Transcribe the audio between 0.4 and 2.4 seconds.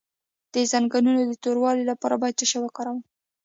د زنګونونو د توروالي لپاره باید